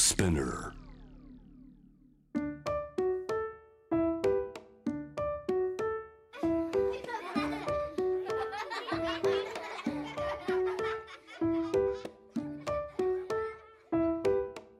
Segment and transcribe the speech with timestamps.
[0.00, 0.72] Spinner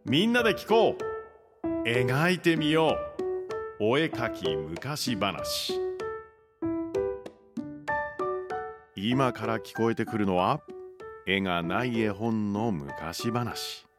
[0.06, 1.66] みんなで聞こう。
[1.86, 2.96] 描いてみよ
[3.78, 3.84] う。
[3.84, 5.78] お絵かき昔話。
[8.96, 10.62] 今から聞こえてくるのは
[11.26, 13.89] 絵がない絵本の昔話。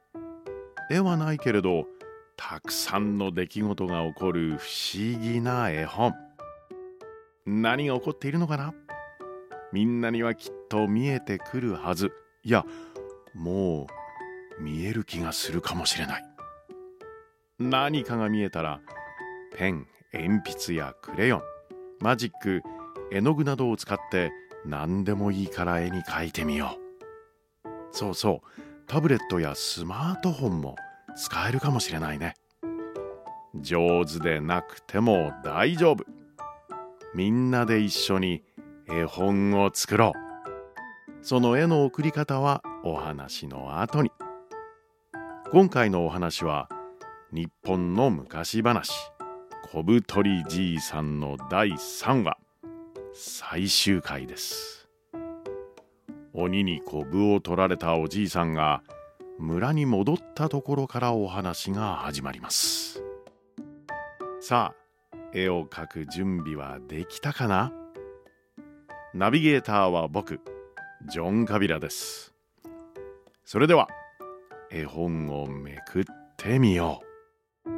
[0.92, 1.86] 絵はないけれど
[2.36, 6.14] たくさんの出来事が起こる不思議な絵本。
[7.46, 8.74] 何が起こっているのかな？
[9.72, 12.12] みんなにはきっと見えてくるはず。
[12.44, 12.66] いや
[13.34, 13.88] も
[14.60, 16.26] う見える気がするかもしれない。
[17.58, 18.82] 何かが見えたら
[19.56, 21.42] ペン鉛筆やクレヨン
[22.02, 22.64] マジック
[23.14, 24.32] 絵の具などを使って
[24.66, 26.78] 何でもいいから絵に描いてみよ
[27.64, 27.70] う。
[27.94, 28.48] そうそう。
[28.88, 30.76] タブレットやスマートフォンも
[31.16, 32.36] 使えるかもしれないね。
[33.56, 36.06] 上手でなくても大丈夫。
[37.14, 38.44] みんなで一緒に
[38.88, 40.32] 絵本を作ろう。
[41.22, 44.12] その絵の送り方はお話の後に。
[45.52, 46.70] 今回のお話は
[47.32, 48.92] 日本の昔話
[49.72, 52.38] 小太りじいさんの第3話
[53.14, 54.81] 最終回です。
[56.34, 58.84] 鬼にコブを取られたおじいさんが
[59.38, 63.04] 村に戻ったところからお話が始まります。
[64.40, 67.74] さあ絵を描く準備はできたかな？
[69.14, 70.40] ナビゲーターは僕
[71.10, 72.34] ジョン・カビラです。
[73.44, 73.88] それでは
[74.72, 76.04] 絵本をめくっ
[76.38, 77.02] てみよ
[77.66, 77.70] う。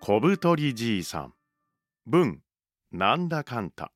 [0.00, 1.34] 小太りじいさん
[2.06, 2.40] 文
[2.92, 3.90] なんだかんた。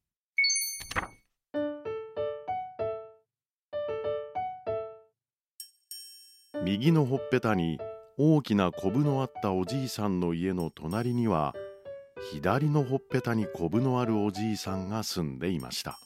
[6.63, 7.79] 右のほっぺたに
[8.19, 11.55] 大きなコブのあったおじいさんの家の隣には
[12.33, 15.99] 左のほっぺたにコブのあるおじいさんが住んでいました。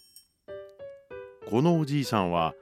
[1.51, 2.55] このおじいさんは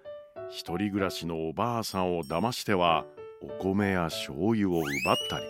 [0.48, 3.04] 一人暮らしのおばあさんを騙しては
[3.42, 5.44] お米や醤油を奪ったり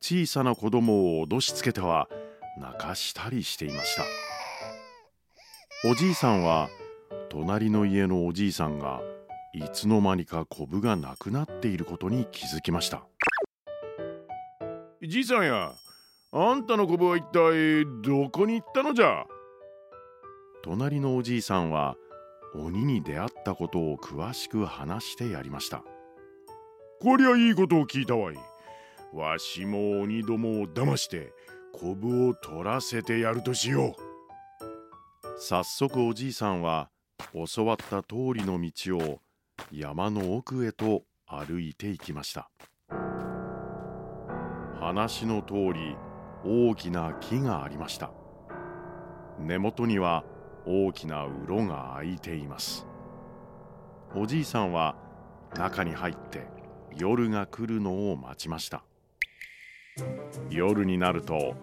[0.00, 2.08] 小さな子供を脅しつけては
[2.58, 4.02] 泣かしたりしていました。
[5.88, 6.68] おじいさんは
[7.28, 9.00] 隣の家のおじいさんが
[9.54, 13.06] いつの間にかコブがなくなっていることに気づきました。
[15.00, 15.72] じいさんや
[16.32, 19.24] あんたのコブは一体どこに行ったのじゃ？
[20.64, 21.94] 隣のおじいさんは
[22.56, 25.84] 鬼に出会ったことを詳しく話してやりました。
[27.00, 28.36] こりゃいいことを聞いたわい。
[29.12, 31.32] わしも鬼どもを騙して
[31.72, 35.38] コブを取らせてやるとしよう。
[35.38, 36.90] 早速おじいさんは
[37.32, 39.20] 教わった通りの道を
[39.70, 42.50] 山の奥へと歩いていきました。
[44.80, 45.96] 話の通り
[46.44, 48.12] 大きな木がありました。
[49.38, 50.24] 根元には
[50.66, 52.86] 大きな洞が開いています。
[54.14, 54.96] おじいさんは
[55.56, 56.46] 中に入って
[56.96, 58.84] 夜が来るのを待ちました。
[60.50, 61.54] 夜になると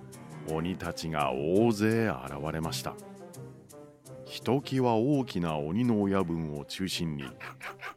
[0.50, 2.96] 鬼たちが大勢現れました。
[4.31, 7.25] ひときわ大きな鬼の親分を中心に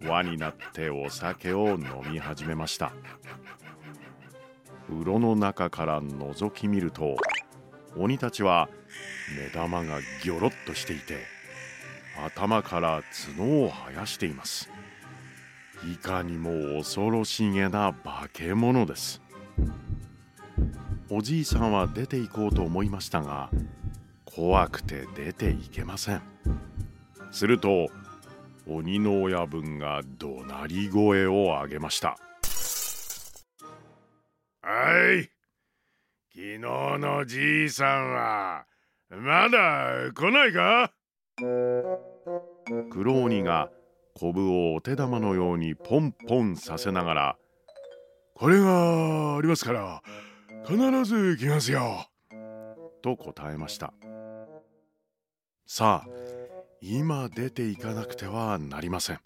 [0.05, 2.91] 輪になってお酒を飲み始めました。
[4.91, 7.15] 洞の中から覗き見ると
[7.97, 8.69] 鬼たちは
[9.39, 11.21] 目玉がギョロッとしていて
[12.27, 13.03] 頭から
[13.37, 14.69] 角を生やしています。
[15.89, 19.23] いかにも恐ろしげな化け物です。
[21.11, 23.51] おじいさんは出て行こうと思いましたが
[24.35, 26.23] 怖くて出ていけません。
[27.31, 27.89] すると
[28.67, 32.19] 鬼の親分が怒鳴り声を上げました。
[34.63, 35.31] はい。
[36.33, 38.65] 昨日のじいさんは
[39.11, 40.91] まだ来ないか？
[42.91, 43.71] 黒鬼が
[44.15, 47.37] コブをお手玉のようにポンポンさせながら
[48.35, 50.03] これがありますから
[50.67, 52.07] 必ず来ますよ。
[53.03, 53.93] と答えました
[55.67, 56.09] さあ
[56.81, 59.21] 今出ていかなくてはなりません。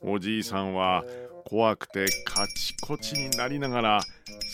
[0.00, 1.04] おじいさんは
[1.44, 4.00] 怖くてカチコチになりながら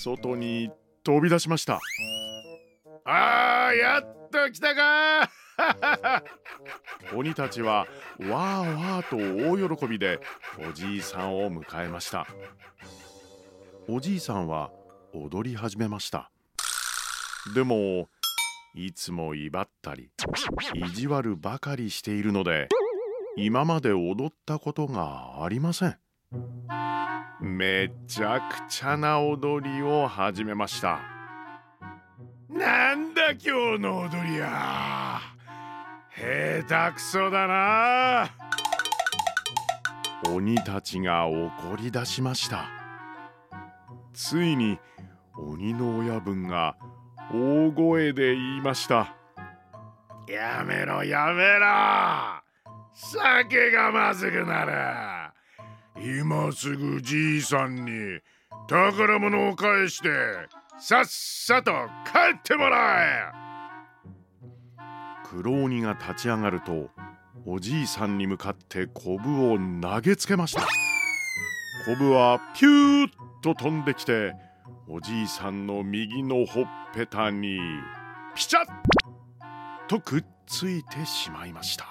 [0.03, 0.71] 外に
[1.05, 1.79] 飛び出しました。
[3.05, 5.31] あーやっと来たか
[7.15, 7.87] 鬼たちは
[8.19, 10.19] わーわーと大喜びで
[10.69, 12.27] おじいさんを迎えました。
[13.89, 14.73] おじいさんは
[15.15, 16.33] 踊り始めました。
[17.55, 18.09] でも
[18.79, 20.11] いつも威張ったり
[20.75, 22.69] 意地悪ばかりしているので
[23.35, 25.97] 今まで踊ったことがありません。
[27.41, 31.01] めちゃくちゃな踊りを始めました。
[32.51, 35.21] なんだ今日の踊りや。
[36.15, 38.31] 下手くそだな。
[40.35, 42.69] 鬼たちが怒り出しました。
[44.13, 44.79] ついに
[45.39, 46.77] 鬼の親分が
[47.33, 49.15] 大声で言いました。
[50.29, 51.67] やめろやめろ。
[52.95, 54.73] 酒がまずくなる。
[55.99, 58.21] 今すぐじいさんに
[58.69, 60.09] 宝物を返して
[60.79, 61.73] さっさと
[62.05, 63.33] 帰ってもらえ。
[65.29, 66.91] 黒鬼が立ち上がると
[67.45, 70.63] おじいさんに向かってコブを投げつけました。
[71.87, 73.11] コブはピューッ
[73.43, 74.35] と飛んできて
[74.89, 76.65] おじいさんの右のほっ
[76.95, 77.59] ぺたに
[78.35, 78.65] ピチャッ
[79.89, 81.87] とくっついてしまいました。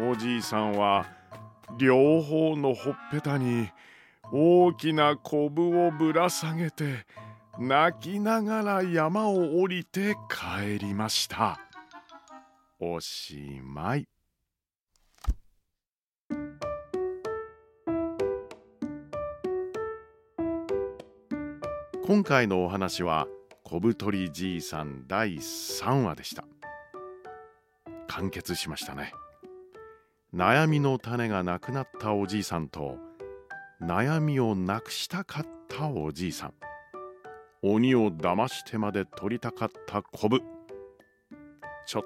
[0.00, 1.06] おじいさんは
[1.78, 3.68] 両方のほっぺたに
[4.32, 7.06] 大きなコブをぶら下げて
[7.58, 11.58] 泣きながら山を降りて帰りました。
[12.78, 14.06] おしまい。
[22.08, 23.28] 今回のお話は
[23.64, 26.42] 小太りじいさん第3話でした。
[28.06, 29.12] 完結しましたね。
[30.34, 32.96] 悩みの種がなくなったおじいさんと
[33.82, 36.54] 悩みをなくしたかったおじいさん。
[37.60, 40.40] 鬼を騙してまで取りたかったコブ。
[41.84, 42.04] ちょっ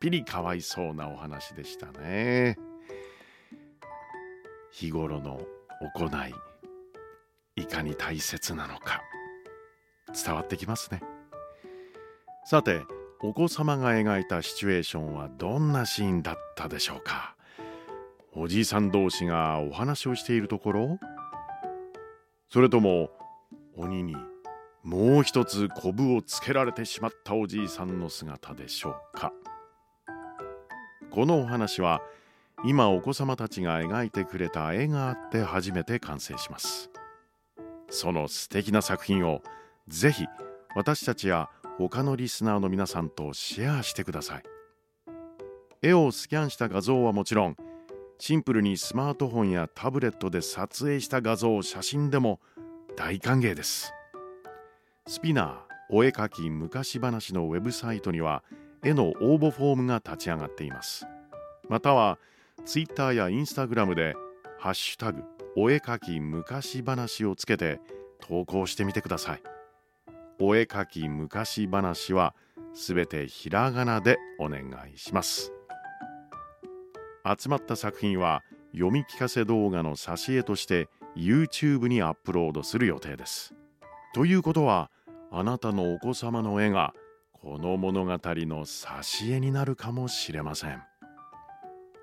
[0.00, 2.56] ぴりかわいそうなお話でしたね。
[4.70, 5.38] 日頃の
[5.94, 6.06] 行
[7.56, 9.02] いいかに大切なのか。
[10.24, 11.02] 伝わってきますね。
[12.44, 12.80] さて
[13.20, 17.34] お子様が描いたシチュエーションはどんなシーンだったでしょうか？
[18.34, 20.98] おじいさん同士がお話をしているところ？
[22.50, 23.10] それとも
[23.76, 24.16] 鬼に
[24.84, 29.32] もう一つコブをつけられてしまったおじいさんの姿でしょうか？
[31.10, 32.00] このお話は
[32.64, 36.90] 今お子様たちが描いてくれた絵があって初めて完成します。
[37.90, 39.42] その素敵な作品を
[39.88, 40.26] ぜひ
[40.76, 41.48] 私たちや
[41.78, 44.42] 他のリスナーの皆さんとシェアしてください。
[45.80, 47.56] 絵をスキャンした画像はもちろん
[48.18, 52.40] シンプルにスマートフォンやタブレットで撮影した画像写真でも
[52.96, 53.94] 大歓迎です。
[55.06, 55.56] スピナー
[55.90, 58.42] お絵かき昔話のウェブサイトには
[58.84, 61.06] 絵の応募フォームが立ち上がっています。
[61.68, 62.18] または
[62.66, 64.14] ツイッターやインスタグラムで
[64.58, 65.22] ハッシュタグ
[65.56, 67.80] お絵かき昔話をつけて
[68.20, 69.57] 投稿してみてください。
[70.40, 72.34] お絵かき昔話は
[72.72, 74.62] すべてひらがなでお願
[74.92, 75.52] いします。
[77.38, 78.42] 集まった作品は
[78.72, 83.54] 読み聞かせ動画の挿絵として YouTube にアップロードする予定です。
[84.14, 84.90] ということは
[85.30, 86.94] あなたのお子様の絵が
[87.32, 90.82] この物語の挿絵になるかもしれません。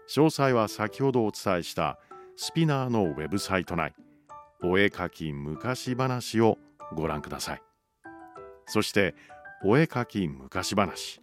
[0.10, 1.98] 詳細は先ほどお伝えした
[2.36, 3.96] スピナーのウェブサイト内
[4.64, 6.58] お絵かき昔話を
[6.94, 7.65] ご覧ください。
[8.68, 9.16] そして
[9.64, 11.22] お絵かき昔話。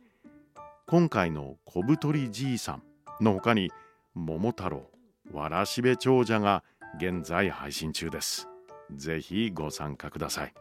[0.86, 2.82] 今回の小太りじいさん
[3.20, 3.70] の他に
[4.14, 4.90] 桃太郎
[5.32, 6.64] わらしべ長者が
[6.98, 8.48] 現在配信中です。
[8.94, 10.54] ぜひご参加ください。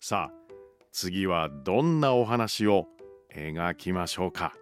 [0.00, 0.38] さあ
[0.92, 2.86] 次はどんなお話を
[3.34, 4.54] 描きましょうか。